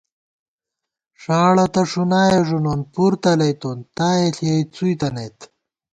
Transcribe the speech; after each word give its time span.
ݭاڑہ 1.21 1.65
تہ 1.73 1.81
ݭُنائے 1.89 2.37
ݫُنون 2.47 2.79
پُر 2.93 3.13
تلَئ 3.21 3.53
تون 3.61 3.77
تائےݪِیَئی 3.95 4.61
څُوئی 4.73 4.95
تنَئیت 4.99 5.37